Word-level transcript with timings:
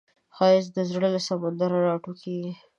ښایست 0.35 0.71
د 0.75 0.79
زړه 0.91 1.07
له 1.13 1.19
سمندر 1.27 1.71
راټوکېږي 1.87 2.53